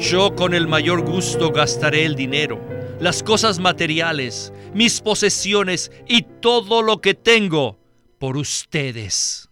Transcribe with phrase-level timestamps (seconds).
[0.00, 2.58] Yo con el mayor gusto gastaré el dinero,
[3.00, 7.78] las cosas materiales, mis posesiones y todo lo que tengo
[8.18, 9.50] por ustedes.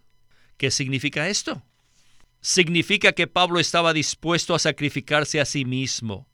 [0.56, 1.62] ¿Qué significa esto?
[2.40, 6.26] Significa que Pablo estaba dispuesto a sacrificarse a sí mismo,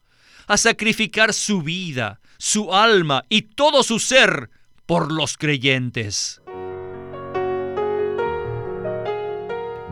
[0.47, 4.49] a sacrificar su vida, su alma y todo su ser
[4.87, 6.41] por los creyentes.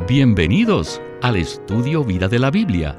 [0.06, 2.98] Bienvenidos al estudio Vida de la Biblia,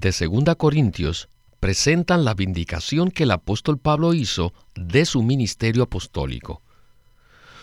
[0.00, 1.28] de 2 Corintios
[1.60, 6.62] presentan la vindicación que el apóstol Pablo hizo de su ministerio apostólico.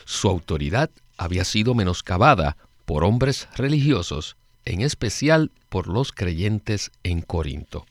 [0.06, 7.86] Su autoridad había sido menoscabada por hombres religiosos, en especial por los creyentes en Corinto.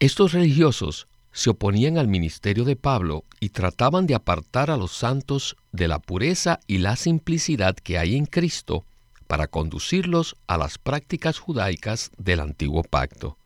[0.00, 5.56] Estos religiosos se oponían al ministerio de Pablo y trataban de apartar a los santos
[5.72, 8.86] de la pureza y la simplicidad que hay en Cristo
[9.26, 13.36] para conducirlos a las prácticas judaicas del antiguo pacto.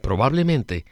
[0.00, 0.84] Probablemente,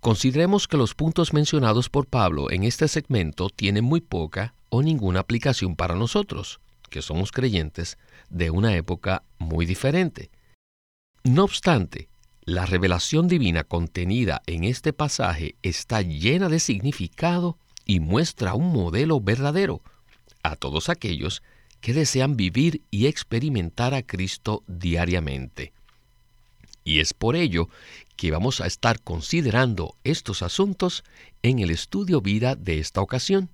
[0.00, 5.20] consideremos que los puntos mencionados por Pablo en este segmento tienen muy poca o ninguna
[5.20, 7.98] aplicación para nosotros, que somos creyentes
[8.30, 10.30] de una época muy diferente.
[11.24, 12.08] No obstante,
[12.42, 19.20] la revelación divina contenida en este pasaje está llena de significado y muestra un modelo
[19.20, 19.82] verdadero
[20.42, 21.42] a todos aquellos
[21.80, 25.72] que desean vivir y experimentar a Cristo diariamente.
[26.84, 27.68] Y es por ello
[28.16, 31.04] que vamos a estar considerando estos asuntos
[31.42, 33.50] en el estudio vida de esta ocasión.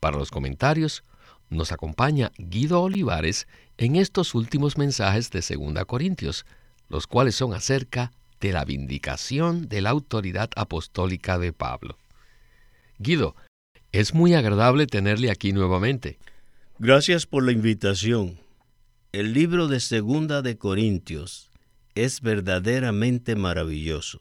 [0.00, 1.04] Para los comentarios,
[1.50, 3.46] nos acompaña Guido Olivares
[3.78, 6.46] en estos últimos mensajes de 2 Corintios,
[6.88, 11.98] los cuales son acerca de la vindicación de la autoridad apostólica de Pablo.
[12.98, 13.36] Guido,
[13.92, 16.18] es muy agradable tenerle aquí nuevamente.
[16.80, 18.40] Gracias por la invitación.
[19.12, 21.52] El libro de Segunda de Corintios
[21.94, 24.18] es verdaderamente maravilloso.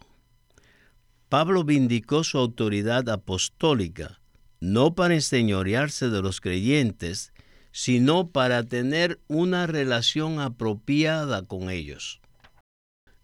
[1.30, 4.22] Pablo vindicó su autoridad apostólica,
[4.60, 7.34] no para enseñorearse de los creyentes,
[7.72, 12.22] sino para tener una relación apropiada con ellos.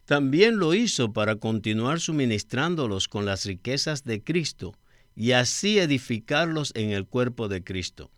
[0.06, 4.73] También lo hizo para continuar suministrándolos con las riquezas de Cristo
[5.16, 8.09] y así edificarlos en el cuerpo de Cristo.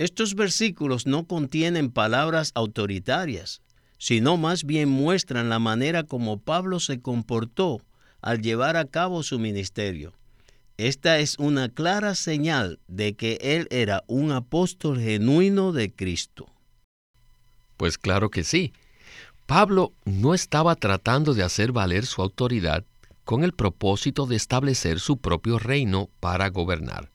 [0.00, 3.60] Estos versículos no contienen palabras autoritarias,
[3.98, 7.82] sino más bien muestran la manera como Pablo se comportó
[8.22, 10.14] al llevar a cabo su ministerio.
[10.78, 16.46] Esta es una clara señal de que él era un apóstol genuino de Cristo.
[17.76, 18.72] Pues claro que sí.
[19.44, 22.86] Pablo no estaba tratando de hacer valer su autoridad
[23.26, 27.10] con el propósito de establecer su propio reino para gobernar.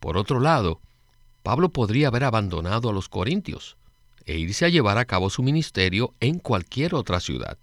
[0.00, 0.80] Por otro lado,
[1.44, 3.76] Pablo podría haber abandonado a los corintios
[4.24, 7.58] e irse a llevar a cabo su ministerio en cualquier otra ciudad.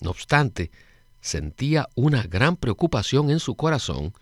[0.00, 0.72] No obstante,
[1.20, 4.14] sentía una gran preocupación en su corazón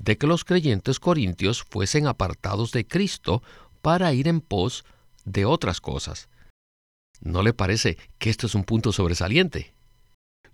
[0.00, 3.44] de que los creyentes corintios fuesen apartados de Cristo
[3.80, 4.84] para ir en pos
[5.24, 6.28] de otras cosas.
[7.20, 9.72] ¿No le parece que esto es un punto sobresaliente?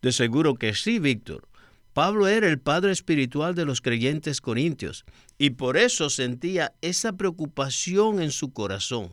[0.03, 1.49] De seguro que sí, Víctor.
[1.93, 5.05] Pablo era el padre espiritual de los creyentes corintios
[5.39, 9.11] y por eso sentía esa preocupación en su corazón.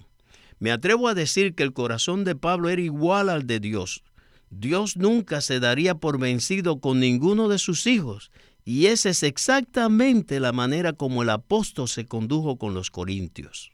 [0.60, 4.04] Me atrevo a decir que el corazón de Pablo era igual al de Dios.
[4.50, 8.32] Dios nunca se daría por vencido con ninguno de sus hijos,
[8.66, 13.72] y esa es exactamente la manera como el apóstol se condujo con los corintios.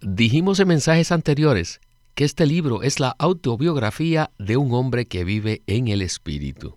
[0.00, 1.80] Dijimos en mensajes anteriores
[2.14, 6.76] que este libro es la autobiografía de un hombre que vive en el Espíritu.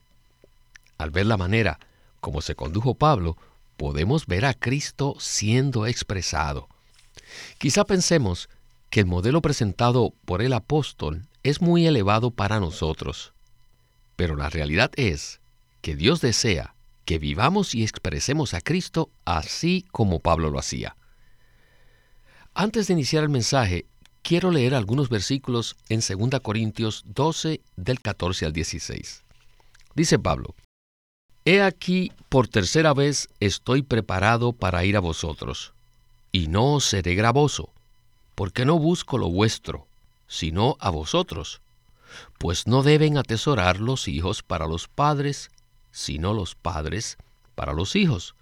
[0.98, 1.80] Al ver la manera
[2.20, 3.38] como se condujo Pablo,
[3.78, 6.68] podemos ver a Cristo siendo expresado.
[7.58, 8.50] Quizá pensemos
[8.90, 13.34] que el modelo presentado por el apóstol es muy elevado para nosotros,
[14.16, 15.40] pero la realidad es
[15.82, 20.98] que Dios desea que vivamos y expresemos a Cristo así como Pablo lo hacía.
[22.54, 23.86] Antes de iniciar el mensaje,
[24.24, 29.24] quiero leer algunos versículos en 2 Corintios 12 del 14 al 16.
[29.96, 30.56] Dice Pablo,
[31.50, 35.72] He aquí, por tercera vez estoy preparado para ir a vosotros,
[36.34, 37.70] y no os seré gravoso,
[38.36, 39.88] porque no busco lo vuestro,
[40.28, 41.62] sino a vosotros,
[42.38, 45.50] pues no deben atesorar los hijos para los padres,
[45.90, 47.18] sino los padres
[47.56, 48.36] para los hijos.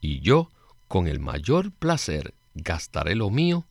[0.00, 0.48] Y yo,
[0.88, 3.66] con el mayor placer, gastaré lo mío,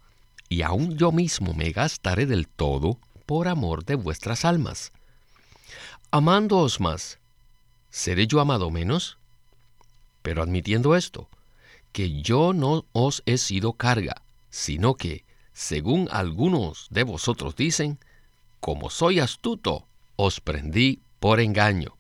[0.50, 4.92] y aun yo mismo me gastaré del todo por amor de vuestras almas.
[6.12, 7.18] Amándoos más,
[7.92, 9.20] ¿seré yo amado menos?
[10.24, 11.30] Pero admitiendo esto,
[11.92, 18.00] que yo no os he sido carga, sino que, según algunos de vosotros dicen,
[18.60, 19.86] como soy astuto,
[20.16, 21.98] os prendí por engaño.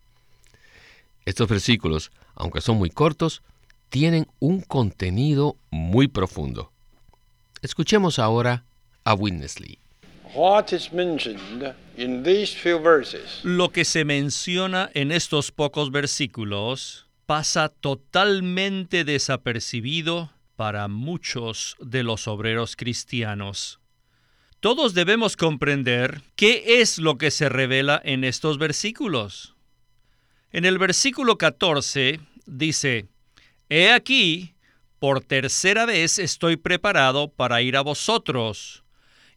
[1.26, 3.44] Estos versículos, aunque son muy cortos,
[3.90, 6.72] tienen un contenido muy profundo.
[7.62, 8.64] Escuchemos ahora
[9.04, 9.81] a Winnesley.
[13.44, 22.28] Lo que se menciona en estos pocos versículos pasa totalmente desapercibido para muchos de los
[22.28, 23.80] obreros cristianos.
[24.60, 29.56] Todos debemos comprender qué es lo que se revela en estos versículos.
[30.52, 33.08] En el versículo 14 dice,
[33.70, 34.54] He aquí,
[35.00, 38.84] por tercera vez estoy preparado para ir a vosotros,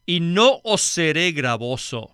[0.06, 2.12] y no os seré gravoso,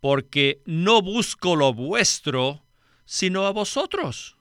[0.00, 2.62] porque no busco lo vuestro,
[3.04, 4.36] sino a vosotros.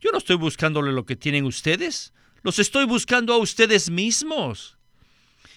[0.00, 2.12] Yo no estoy buscándole lo que tienen ustedes,
[2.42, 4.76] los estoy buscando a ustedes mismos.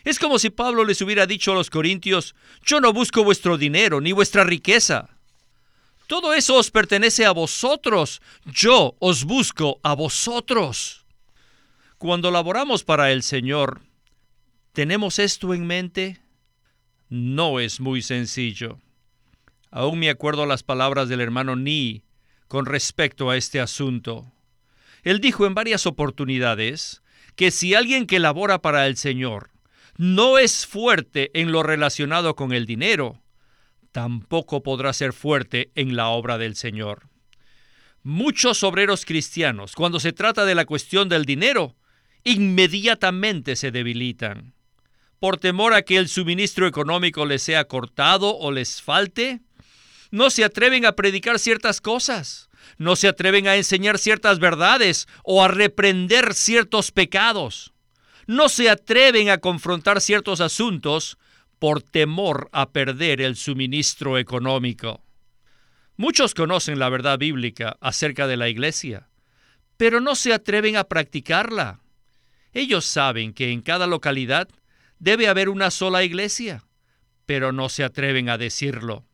[0.03, 4.01] Es como si Pablo les hubiera dicho a los corintios, yo no busco vuestro dinero
[4.01, 5.09] ni vuestra riqueza.
[6.07, 8.21] Todo eso os pertenece a vosotros.
[8.45, 11.05] Yo os busco a vosotros.
[11.97, 13.81] Cuando laboramos para el Señor,
[14.73, 16.21] ¿tenemos esto en mente?
[17.09, 18.79] No es muy sencillo.
[19.69, 22.03] Aún me acuerdo las palabras del hermano Ni
[22.47, 24.31] con respecto a este asunto.
[25.03, 27.03] Él dijo en varias oportunidades
[27.35, 29.51] que si alguien que labora para el Señor
[29.97, 33.21] no es fuerte en lo relacionado con el dinero,
[33.91, 37.07] tampoco podrá ser fuerte en la obra del Señor.
[38.01, 41.75] Muchos obreros cristianos, cuando se trata de la cuestión del dinero,
[42.23, 44.54] inmediatamente se debilitan.
[45.25, 49.39] Por temor a que el suministro económico les sea cortado o les falte,
[50.11, 55.43] no se atreven a predicar ciertas cosas no se atreven a enseñar ciertas verdades o
[55.43, 57.73] a reprender ciertos pecados.
[58.27, 61.17] No se atreven a confrontar ciertos asuntos
[61.57, 65.01] por temor a perder el suministro económico.
[65.97, 69.09] Muchos conocen la verdad bíblica acerca de la iglesia,
[69.75, 71.79] pero no se atreven a practicarla.
[72.53, 74.49] Ellos saben que en cada localidad
[75.05, 76.63] debe haber una sola iglesia,
[77.27, 79.05] pero no se atreven a decirlo.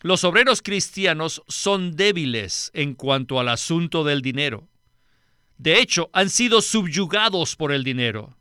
[0.00, 4.66] Los obreros cristianos son débiles en cuanto al asunto del dinero.
[5.58, 8.34] De hecho, han sido subyugados por el dinero.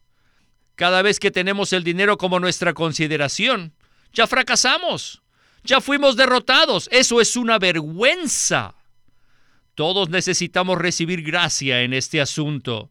[0.75, 3.73] Cada vez que tenemos el dinero como nuestra consideración,
[4.13, 5.21] ya fracasamos,
[5.65, 6.87] ya fuimos derrotados.
[6.93, 8.75] Eso es una vergüenza.
[9.75, 12.89] Todos necesitamos recibir gracia en este asunto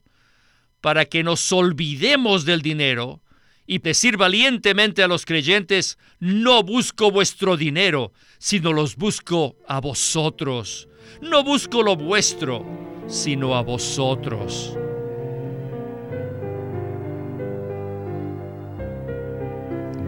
[0.83, 3.22] para que nos olvidemos del dinero
[3.67, 10.89] y decir valientemente a los creyentes, no busco vuestro dinero, sino los busco a vosotros.
[11.21, 12.65] No busco lo vuestro,
[13.07, 14.77] sino a vosotros.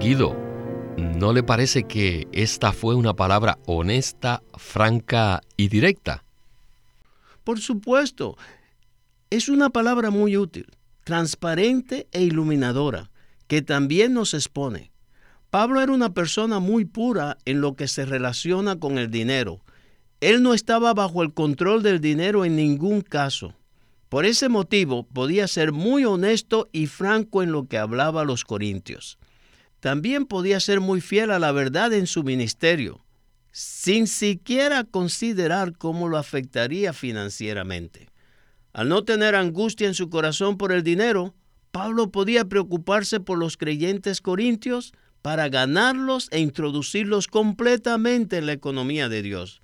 [0.01, 0.37] Guido,
[0.97, 6.25] ¿no le parece que esta fue una palabra honesta, franca y directa?
[7.45, 8.37] Por supuesto,
[9.31, 10.67] es una palabra muy útil,
[11.05, 13.11] transparente e iluminadora
[13.55, 14.91] que también nos expone.
[15.51, 19.63] Pablo era una persona muy pura en lo que se relaciona con el dinero.
[20.21, 23.55] Él no estaba bajo el control del dinero en ningún caso.
[24.09, 28.43] Por ese motivo podía ser muy honesto y franco en lo que hablaba a los
[28.43, 29.21] corintios.
[29.79, 33.05] También podía ser muy fiel a la verdad en su ministerio,
[33.53, 38.09] sin siquiera considerar cómo lo afectaría financieramente.
[38.73, 41.37] Al no tener angustia en su corazón por el dinero,
[41.75, 49.09] Pablo podía preocuparse por los creyentes corintios para ganarlos e introducirlos completamente en la economía
[49.09, 49.61] de Dios.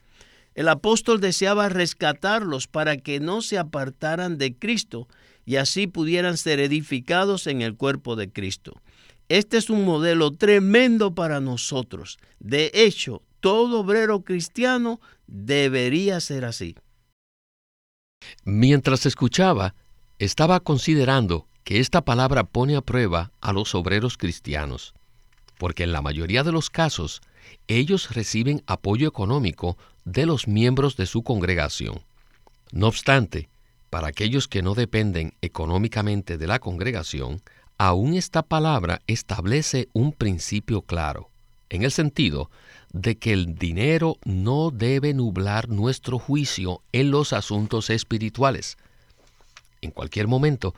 [0.57, 5.07] El apóstol deseaba rescatarlos para que no se apartaran de Cristo
[5.47, 8.83] y así pudieran ser edificados en el cuerpo de Cristo.
[9.29, 12.19] Este es un modelo tremendo para nosotros.
[12.41, 16.75] De hecho, todo obrero cristiano debería ser así.
[18.43, 19.77] Mientras escuchaba,
[20.19, 24.93] estaba considerando que esta palabra pone a prueba a los obreros cristianos,
[25.57, 27.23] porque en la mayoría de los casos
[27.69, 32.03] ellos reciben apoyo económico de los miembros de su congregación.
[32.73, 33.49] No obstante,
[33.89, 37.41] para aquellos que no dependen económicamente de la congregación,
[37.79, 41.31] aún esta palabra establece un principio claro.
[41.69, 42.51] en el sentido
[42.93, 48.77] de que el dinero no debe nublar nuestro juicio en los asuntos espirituales.
[49.83, 50.75] En cualquier momento,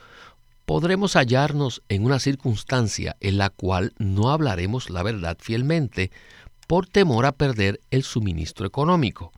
[0.65, 6.11] podremos hallarnos en una circunstancia en la cual no hablaremos la verdad fielmente
[6.67, 9.33] por temor a perder el suministro económico.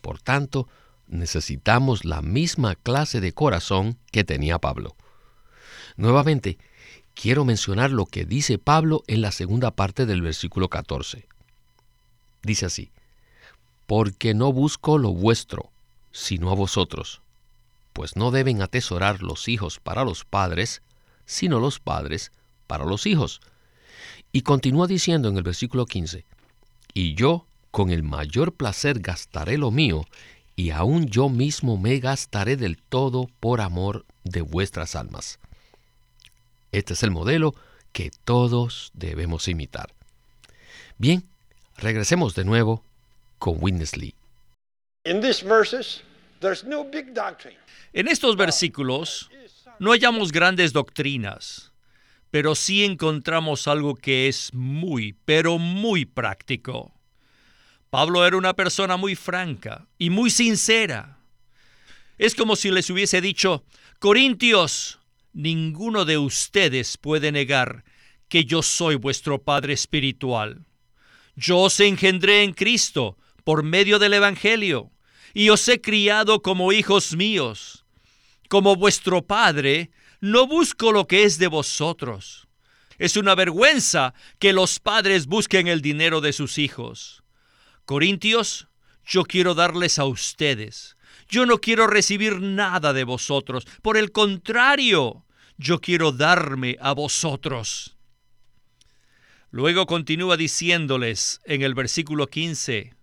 [0.00, 0.68] Por tanto,
[1.06, 4.96] necesitamos la misma clase de corazón que tenía Pablo.
[5.96, 6.58] Nuevamente,
[7.14, 11.28] quiero mencionar lo que dice Pablo en la segunda parte del versículo 14.
[12.42, 12.90] Dice así,
[13.86, 15.70] porque no busco lo vuestro,
[16.10, 17.21] sino a vosotros,
[17.92, 20.82] pues no deben atesorar los hijos para los padres,
[21.24, 22.32] sino los padres
[22.66, 23.40] para los hijos.
[24.32, 26.24] Y continúa diciendo en el versículo 15,
[26.94, 30.06] y yo con el mayor placer gastaré lo mío,
[30.56, 35.38] y aun yo mismo me gastaré del todo por amor de vuestras almas.
[36.70, 37.54] Este es el modelo
[37.92, 39.94] que todos debemos imitar.
[40.98, 41.24] Bien,
[41.76, 42.84] regresemos de nuevo
[43.38, 44.14] con Witness Lee.
[47.92, 49.30] En estos versículos
[49.78, 51.72] no hallamos grandes doctrinas,
[52.30, 56.92] pero sí encontramos algo que es muy, pero muy práctico.
[57.90, 61.18] Pablo era una persona muy franca y muy sincera.
[62.18, 63.64] Es como si les hubiese dicho,
[63.98, 64.98] Corintios,
[65.32, 67.84] ninguno de ustedes puede negar
[68.28, 70.64] que yo soy vuestro Padre Espiritual.
[71.36, 74.90] Yo os engendré en Cristo por medio del Evangelio,
[75.34, 77.84] y os he criado como hijos míos.
[78.48, 82.48] Como vuestro Padre, no busco lo que es de vosotros.
[82.98, 87.22] Es una vergüenza que los padres busquen el dinero de sus hijos.
[87.84, 88.68] Corintios,
[89.04, 90.96] yo quiero darles a ustedes
[91.32, 93.66] yo no quiero recibir nada de vosotros.
[93.80, 95.24] Por el contrario,
[95.56, 97.96] yo quiero darme a vosotros.
[99.50, 102.94] Luego continúa diciéndoles en el versículo 15,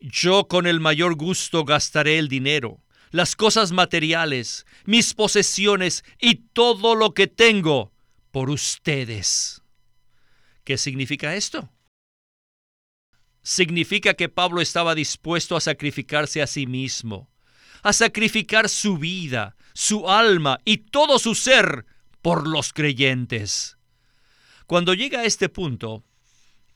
[0.00, 2.80] yo con el mayor gusto gastaré el dinero,
[3.10, 7.92] las cosas materiales, mis posesiones y todo lo que tengo
[8.30, 9.62] por ustedes.
[10.64, 11.70] ¿Qué significa esto?
[13.42, 17.30] significa que Pablo estaba dispuesto a sacrificarse a sí mismo,
[17.82, 21.86] a sacrificar su vida, su alma y todo su ser
[22.22, 23.78] por los creyentes.
[24.66, 26.04] Cuando llega a este punto,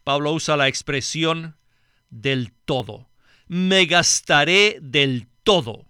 [0.02, 1.56] Pablo usa la expresión
[2.10, 3.08] del todo.
[3.46, 5.84] Me gastaré del todo.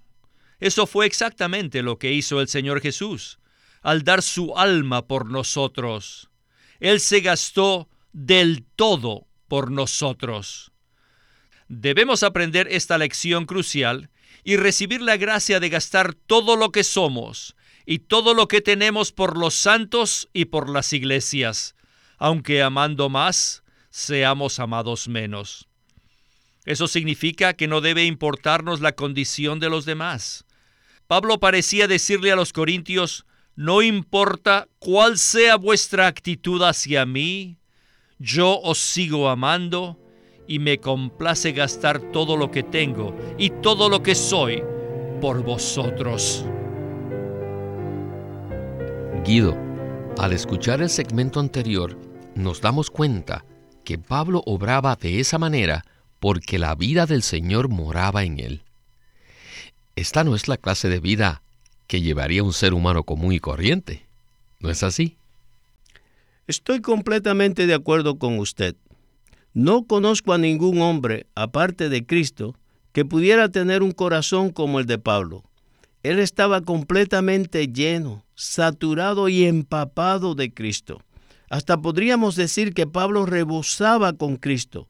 [0.61, 3.38] Eso fue exactamente lo que hizo el Señor Jesús
[3.84, 6.30] al dar su alma por nosotros.
[6.80, 10.73] Él se gastó del todo por nosotros.
[11.68, 14.11] Debemos aprender esta lección crucial
[14.42, 17.56] y recibir la gracia de gastar todo lo que somos
[17.87, 21.76] y todo lo que tenemos por los santos y por las iglesias,
[22.16, 25.68] aunque amando más, seamos amados menos.
[26.64, 30.44] Eso significa que no debe importarnos la condición de los demás.
[31.06, 37.59] Pablo parecía decirle a los corintios, no importa cuál sea vuestra actitud hacia mí,
[38.18, 39.99] yo os sigo amando
[40.49, 44.62] y me complace gastar todo lo que tengo y todo lo que soy
[45.21, 46.44] por vosotros.
[49.25, 49.56] Guido,
[50.18, 51.99] al escuchar el segmento anterior,
[52.35, 53.44] nos damos cuenta
[53.85, 55.85] que Pablo obraba de esa manera
[56.21, 58.62] porque la vida del Señor moraba en él.
[59.97, 61.42] Esta no es la clase de vida
[61.87, 64.06] que llevaría un ser humano común y corriente.
[64.61, 65.16] ¿No es así?
[66.47, 68.76] Estoy completamente de acuerdo con usted.
[69.52, 72.56] No conozco a ningún hombre, aparte de Cristo,
[72.92, 75.44] que pudiera tener un corazón como el de Pablo.
[76.02, 81.00] Él estaba completamente lleno, saturado y empapado de Cristo.
[81.49, 84.88] Hasta podríamos decir que Pablo rebosaba con Cristo.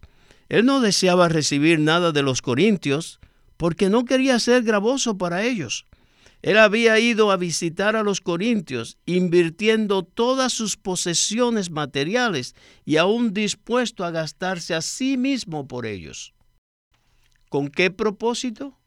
[0.49, 3.21] Él no deseaba recibir nada de los corintios
[3.57, 5.87] porque no quería ser gravoso para ellos.
[6.43, 13.33] Él había ido a visitar a los corintios, invirtiendo todas sus posesiones materiales y aún
[13.33, 16.35] dispuesto a gastarse a sí mismo por ellos.
[17.49, 18.79] ¿Con qué propósito?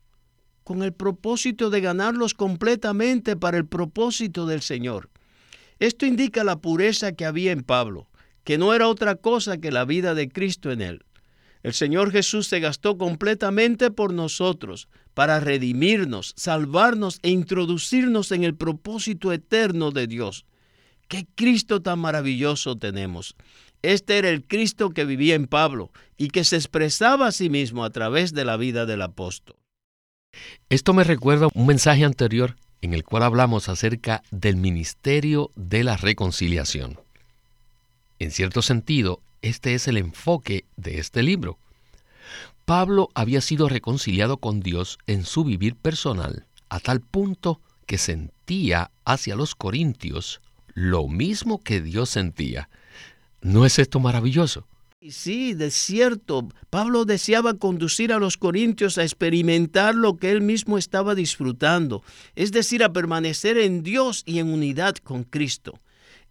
[0.63, 5.09] Con el propósito de ganarlos completamente para el propósito del Señor.
[5.79, 8.07] Esto indica la pureza que había en Pablo,
[8.43, 11.05] que no era otra cosa que la vida de Cristo en él.
[11.63, 18.55] El Señor Jesús se gastó completamente por nosotros, para redimirnos, salvarnos e introducirnos en el
[18.55, 20.45] propósito eterno de Dios.
[21.07, 23.35] ¡Qué Cristo tan maravilloso tenemos!
[23.81, 27.83] Este era el Cristo que vivía en Pablo y que se expresaba a sí mismo
[27.83, 29.55] a través de la vida del apóstol.
[30.69, 35.97] Esto me recuerda un mensaje anterior en el cual hablamos acerca del ministerio de la
[35.97, 36.99] reconciliación.
[38.19, 41.57] En cierto sentido, este es el enfoque de este libro.
[42.65, 48.91] Pablo había sido reconciliado con Dios en su vivir personal, a tal punto que sentía
[49.05, 50.41] hacia los corintios
[50.73, 52.69] lo mismo que Dios sentía.
[53.41, 54.67] ¿No es esto maravilloso?
[55.09, 60.77] Sí, de cierto, Pablo deseaba conducir a los corintios a experimentar lo que él mismo
[60.77, 62.03] estaba disfrutando,
[62.35, 65.79] es decir, a permanecer en Dios y en unidad con Cristo.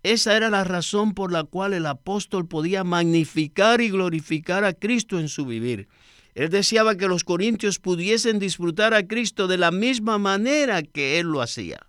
[0.06, 5.18] Esa era la razón por la cual el apóstol podía magnificar y glorificar a Cristo
[5.18, 5.88] en su vivir.
[6.36, 11.26] Él deseaba que los corintios pudiesen disfrutar a Cristo de la misma manera que él
[11.26, 11.88] lo hacía.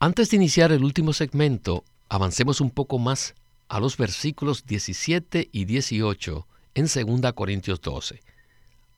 [0.00, 3.36] Antes de iniciar el último segmento, avancemos un poco más
[3.68, 6.86] a los versículos 17 y 18 en
[7.20, 8.20] 2 Corintios 12.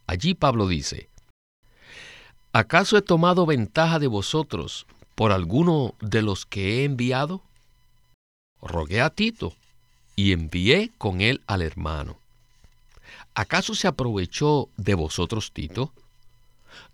[0.07, 1.11] Allí Pablo dice,
[2.55, 7.43] ¿acaso he tomado ventaja de vosotros por alguno de los que he enviado?
[8.63, 9.55] Rogué a Tito
[10.15, 12.19] y envié con él al hermano.
[13.35, 15.93] ¿Acaso se aprovechó de vosotros Tito?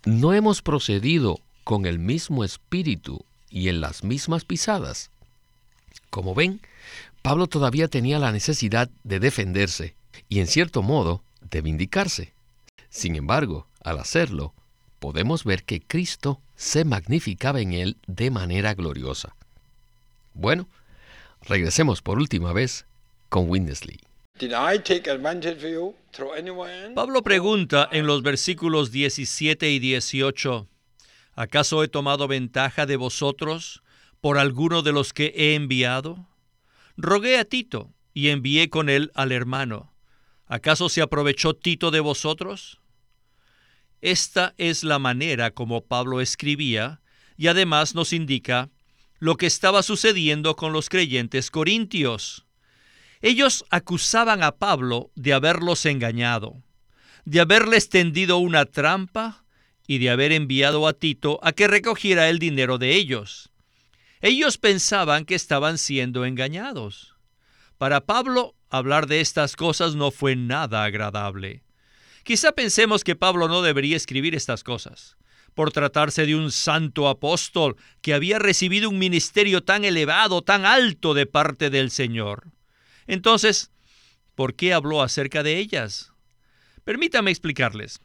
[0.05, 5.11] ¿No hemos procedido con el mismo espíritu y en las mismas pisadas?
[6.11, 6.61] Como ven,
[7.23, 9.95] Pablo todavía tenía la necesidad de defenderse
[10.29, 12.33] y en cierto modo de vindicarse.
[12.89, 14.55] Sin embargo, al hacerlo,
[14.99, 19.35] podemos ver que Cristo se magnificaba en él de manera gloriosa.
[20.35, 20.69] Bueno,
[21.49, 22.87] regresemos por última vez
[23.29, 23.99] con Winnesley.
[26.95, 30.69] Pablo pregunta en los versículos 17 y 18,
[31.35, 33.83] ¿acaso he tomado ventaja de vosotros
[34.21, 36.29] por alguno de los que he enviado?
[36.97, 39.93] Rogué a Tito y envié con él al hermano.
[40.47, 42.81] ¿Acaso se aprovechó Tito de vosotros?
[44.01, 47.01] Esta es la manera como Pablo escribía
[47.37, 48.71] y además nos indica
[49.19, 52.47] lo que estaba sucediendo con los creyentes corintios.
[53.21, 56.63] Ellos acusaban a Pablo de haberlos engañado,
[57.25, 59.45] de haberles tendido una trampa
[59.87, 63.51] y de haber enviado a Tito a que recogiera el dinero de ellos.
[64.21, 67.15] Ellos pensaban que estaban siendo engañados.
[67.77, 71.63] Para Pablo, hablar de estas cosas no fue nada agradable.
[72.25, 75.17] Quizá pensemos que Pablo no debería escribir estas cosas,
[75.59, 81.15] por tratarse de un santo apóstol que había recibido un ministerio tan elevado, tan alto
[81.15, 82.53] de parte del Señor.
[83.09, 83.73] Entonces,
[84.37, 86.13] ¿por qué habló acerca de ellas?
[86.85, 87.99] Permítame explicarles.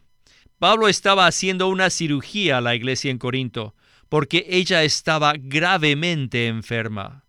[0.58, 3.76] Pablo estaba haciendo una cirugía a la iglesia en Corinto,
[4.10, 7.24] porque ella estaba gravemente enferma.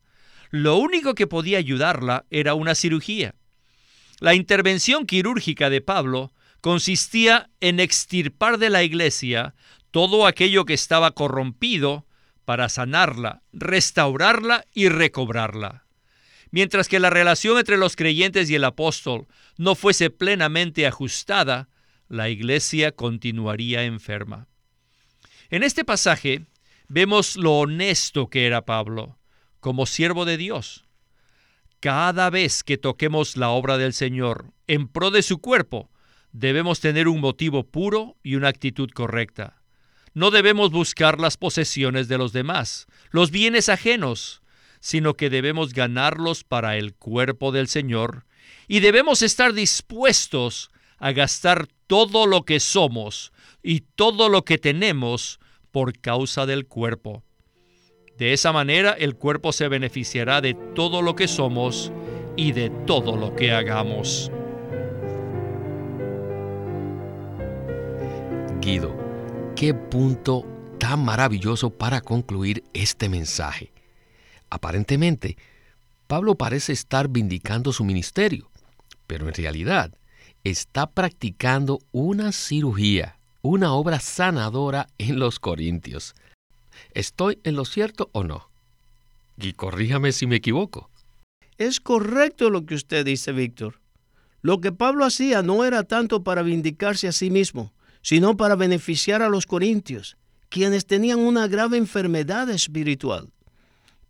[0.49, 3.35] Lo único que podía ayudarla era una cirugía.
[4.21, 6.33] La intervención quirúrgica de Pablo
[6.63, 9.55] consistía en extirpar de la iglesia
[9.95, 12.05] todo aquello que estaba corrompido
[12.45, 15.87] para sanarla, restaurarla y recobrarla.
[16.51, 21.69] Mientras que la relación entre los creyentes y el apóstol no fuese plenamente ajustada,
[22.09, 24.49] la iglesia continuaría enferma.
[25.49, 26.45] En este pasaje,
[26.89, 29.21] vemos lo honesto que era Pablo
[29.61, 30.87] como siervo de Dios.
[31.79, 35.89] Cada vez que toquemos la obra del Señor en pro de su cuerpo,
[36.33, 39.61] debemos tener un motivo puro y una actitud correcta.
[40.15, 44.43] No debemos buscar las posesiones de los demás, los bienes ajenos,
[44.79, 48.25] sino que debemos ganarlos para el cuerpo del Señor
[48.69, 55.41] y debemos estar dispuestos a gastar todo lo que somos y todo lo que tenemos
[55.73, 57.25] por causa del cuerpo.
[58.17, 61.91] De esa manera el cuerpo se beneficiará de todo lo que somos
[62.37, 64.31] y de todo lo que hagamos.
[68.61, 69.04] Guido,
[69.57, 70.45] qué punto
[70.79, 73.73] tan maravilloso para concluir este mensaje.
[74.51, 75.37] Aparentemente,
[76.07, 78.51] Pablo parece estar vindicando su ministerio,
[79.07, 79.93] pero en realidad
[80.45, 86.15] está practicando una cirugía una obra sanadora en los Corintios.
[86.95, 88.49] ¿Estoy en lo cierto o no?
[89.37, 90.89] Y corríjame si me equivoco.
[91.59, 93.81] Es correcto lo que usted dice, Víctor.
[94.41, 97.71] Lo que Pablo hacía no era tanto para vindicarse a sí mismo,
[98.05, 100.17] sino para beneficiar a los corintios,
[100.49, 103.33] quienes tenían una grave enfermedad espiritual.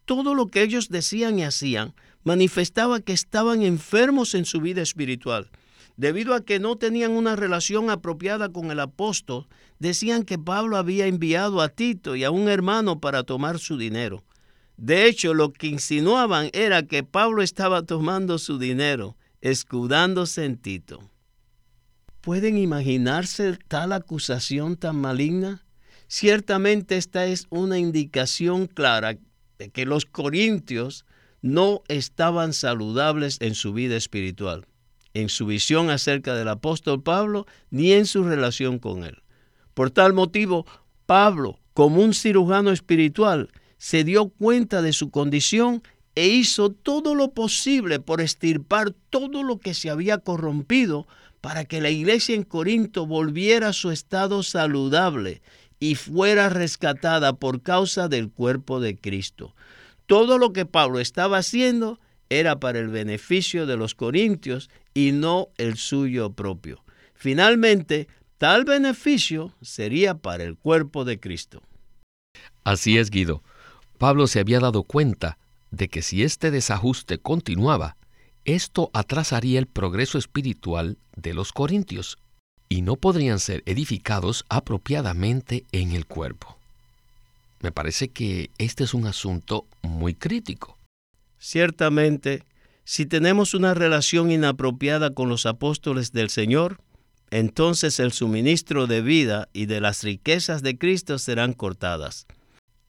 [0.05, 5.49] Todo lo que ellos decían y hacían manifestaba que estaban enfermos en su vida espiritual
[5.97, 9.47] Debido a que no tenían una relación apropiada con el apóstol,
[9.79, 14.25] decían que Pablo había enviado a Tito y a un hermano para tomar su dinero.
[14.77, 21.11] De hecho, lo que insinuaban era que Pablo estaba tomando su dinero, escudándose en Tito.
[22.25, 25.63] ¿Pueden imaginarse tal acusación tan maligna?
[26.07, 29.19] Ciertamente esta es una indicación clara
[29.59, 31.05] de que los corintios
[31.43, 34.67] no estaban saludables en su vida espiritual,
[35.13, 39.23] en su visión acerca del apóstol Pablo, ni en su relación con él.
[39.75, 40.65] Por tal motivo,
[41.05, 45.83] Pablo, como un cirujano espiritual, se dio cuenta de su condición
[46.15, 51.07] e hizo todo lo posible por estirpar todo lo que se había corrompido
[51.45, 55.43] para que la iglesia en Corinto volviera a su estado saludable
[55.79, 59.55] y fuera rescatada por causa del cuerpo de Cristo.
[60.07, 65.49] Todo lo que Pablo estaba haciendo era para el beneficio de los corintios y no
[65.59, 66.83] el suyo propio.
[67.13, 71.63] Finalmente, tal beneficio sería para el cuerpo de Cristo.
[72.65, 73.43] Así es, Guido.
[73.99, 75.37] Pablo se había dado cuenta
[75.71, 77.99] de que si este desajuste continuaba,
[78.45, 82.19] esto atrasaría el progreso espiritual de los corintios
[82.69, 86.59] y no podrían ser edificados apropiadamente en el cuerpo.
[87.61, 90.77] Me parece que este es un asunto muy crítico.
[91.39, 92.45] Ciertamente,
[92.85, 96.79] si tenemos una relación inapropiada con los apóstoles del Señor,
[97.31, 102.27] entonces el suministro de vida y de las riquezas de Cristo serán cortadas.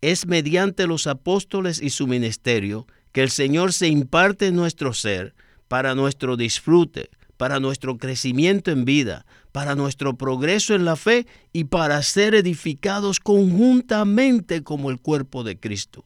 [0.02, 5.34] Es mediante los apóstoles y su ministerio que el Señor se imparte en nuestro ser
[5.68, 11.66] para nuestro disfrute, para nuestro crecimiento en vida, para nuestro progreso en la fe y
[11.66, 16.06] para ser edificados conjuntamente como el cuerpo de Cristo.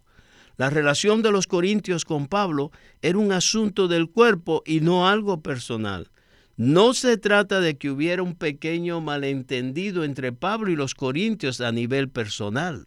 [0.57, 5.41] La relación de los corintios con Pablo era un asunto del cuerpo y no algo
[5.41, 6.11] personal.
[6.57, 11.71] No se trata de que hubiera un pequeño malentendido entre Pablo y los corintios a
[11.71, 12.85] nivel personal.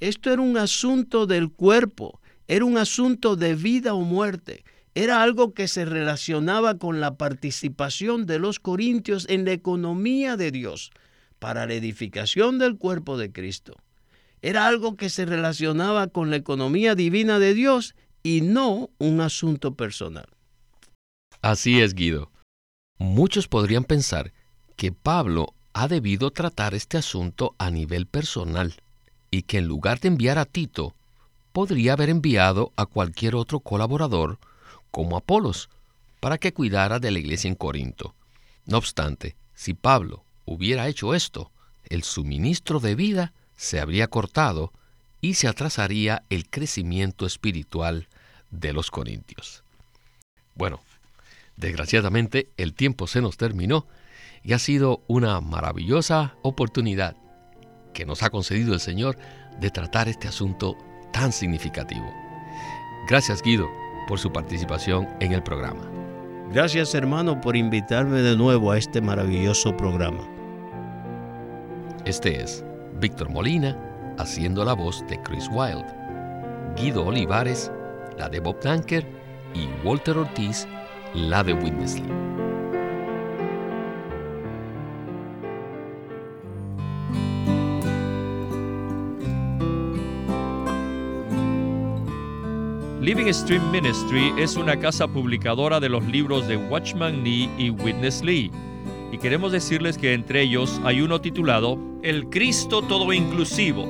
[0.00, 4.64] Esto era un asunto del cuerpo, era un asunto de vida o muerte,
[4.96, 10.50] era algo que se relacionaba con la participación de los corintios en la economía de
[10.50, 10.90] Dios
[11.38, 13.76] para la edificación del cuerpo de Cristo.
[14.40, 19.74] Era algo que se relacionaba con la economía divina de Dios y no un asunto
[19.74, 20.28] personal.
[21.42, 22.30] Así es, Guido.
[22.96, 24.32] Muchos podrían pensar
[24.76, 28.72] que Pablo ha debido tratar este asunto a nivel personal
[29.30, 30.94] y que en lugar de enviar a Tito,
[31.52, 34.38] podría haber enviado a cualquier otro colaborador
[34.96, 35.68] como Apolos,
[36.20, 38.14] para que cuidara de la iglesia en Corinto.
[38.64, 41.50] No obstante, si Pablo hubiera hecho esto,
[41.90, 44.72] el suministro de vida se habría cortado
[45.20, 48.08] y se atrasaría el crecimiento espiritual
[48.50, 49.64] de los corintios.
[50.54, 50.80] Bueno,
[51.58, 53.86] desgraciadamente el tiempo se nos terminó
[54.42, 57.16] y ha sido una maravillosa oportunidad
[57.92, 59.18] que nos ha concedido el Señor
[59.60, 60.74] de tratar este asunto
[61.12, 62.10] tan significativo.
[63.10, 65.82] Gracias Guido por su participación en el programa.
[66.52, 70.22] Gracias hermano por invitarme de nuevo a este maravilloso programa.
[72.04, 72.64] Este es
[73.00, 73.76] Víctor Molina
[74.18, 75.92] haciendo la voz de Chris Wilde,
[76.76, 77.70] Guido Olivares,
[78.16, 79.06] la de Bob Tanker
[79.54, 80.66] y Walter Ortiz,
[81.14, 82.00] la de Witness
[93.06, 98.24] Living Stream Ministry es una casa publicadora de los libros de Watchman Nee y Witness
[98.24, 98.50] Lee.
[99.12, 103.84] Y queremos decirles que entre ellos hay uno titulado El Cristo Todo Inclusivo,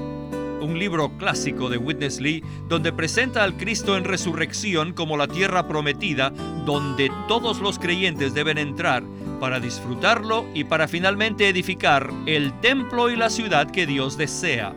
[0.61, 5.67] un libro clásico de Witness Lee donde presenta al Cristo en resurrección como la tierra
[5.67, 6.29] prometida
[6.67, 9.03] donde todos los creyentes deben entrar
[9.41, 14.75] para disfrutarlo y para finalmente edificar el templo y la ciudad que Dios desea.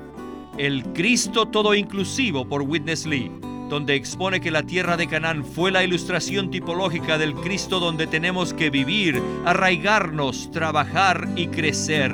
[0.58, 3.30] El Cristo Todo Inclusivo por Witness Lee
[3.70, 8.54] donde expone que la tierra de Canaán fue la ilustración tipológica del Cristo donde tenemos
[8.54, 12.14] que vivir, arraigarnos, trabajar y crecer.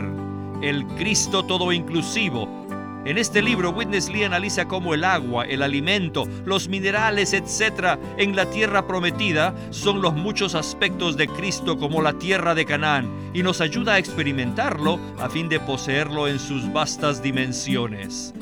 [0.62, 2.66] El Cristo todo inclusivo.
[3.06, 8.36] En este libro, Witness Lee analiza cómo el agua, el alimento, los minerales, etc., en
[8.36, 13.44] la tierra prometida son los muchos aspectos de Cristo como la tierra de Canaán y
[13.44, 18.34] nos ayuda a experimentarlo a fin de poseerlo en sus vastas dimensiones.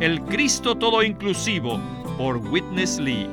[0.00, 1.80] El Cristo todo inclusivo
[2.18, 3.28] por Witness Lee.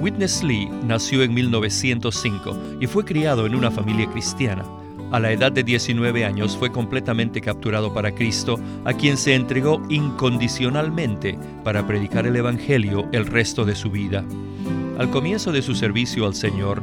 [0.00, 4.64] Witness Lee nació en 1905 y fue criado en una familia cristiana.
[5.12, 9.80] A la edad de 19 años fue completamente capturado para Cristo, a quien se entregó
[9.88, 14.24] incondicionalmente para predicar el Evangelio el resto de su vida.
[14.98, 16.82] Al comienzo de su servicio al Señor,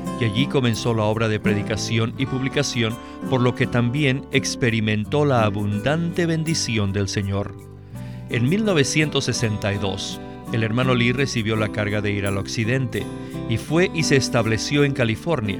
[0.21, 2.95] y allí comenzó la obra de predicación y publicación,
[3.31, 7.55] por lo que también experimentó la abundante bendición del Señor.
[8.29, 10.21] En 1962,
[10.53, 13.03] el hermano Lee recibió la carga de ir al occidente
[13.49, 15.59] y fue y se estableció en California.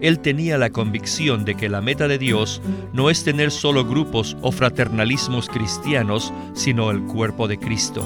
[0.00, 2.60] él tenía la convicción de que la meta de Dios
[2.92, 8.04] no es tener solo grupos o fraternalismos cristianos, sino el cuerpo de Cristo.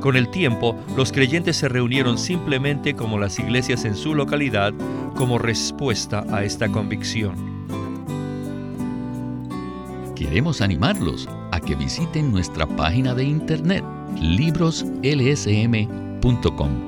[0.00, 4.72] Con el tiempo, los creyentes se reunieron simplemente como las iglesias en su localidad
[5.16, 7.66] como respuesta a esta convicción.
[10.14, 13.84] Queremos animarlos a que visiten nuestra página de internet
[14.20, 16.87] libroslsm.com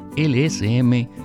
[0.15, 1.21] lsm.org.